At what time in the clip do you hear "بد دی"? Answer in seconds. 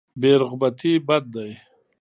1.07-1.51